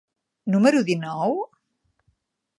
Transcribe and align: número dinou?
número 0.53 0.81
dinou? 0.87 1.37